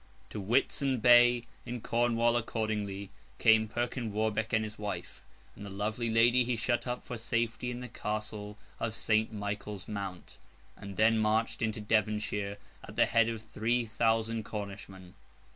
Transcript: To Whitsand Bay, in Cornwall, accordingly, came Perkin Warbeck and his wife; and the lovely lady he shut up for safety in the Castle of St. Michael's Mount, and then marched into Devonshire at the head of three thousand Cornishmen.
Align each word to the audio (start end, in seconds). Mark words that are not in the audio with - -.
To 0.31 0.41
Whitsand 0.41 1.03
Bay, 1.03 1.45
in 1.63 1.79
Cornwall, 1.79 2.35
accordingly, 2.35 3.11
came 3.37 3.67
Perkin 3.67 4.11
Warbeck 4.11 4.51
and 4.51 4.63
his 4.63 4.79
wife; 4.79 5.21
and 5.55 5.63
the 5.63 5.69
lovely 5.69 6.09
lady 6.09 6.43
he 6.43 6.55
shut 6.55 6.87
up 6.87 7.03
for 7.03 7.19
safety 7.19 7.69
in 7.69 7.81
the 7.81 7.87
Castle 7.87 8.57
of 8.79 8.95
St. 8.95 9.31
Michael's 9.31 9.87
Mount, 9.87 10.39
and 10.75 10.97
then 10.97 11.19
marched 11.19 11.61
into 11.61 11.79
Devonshire 11.79 12.57
at 12.83 12.95
the 12.95 13.05
head 13.05 13.29
of 13.29 13.43
three 13.43 13.85
thousand 13.85 14.43
Cornishmen. 14.43 15.13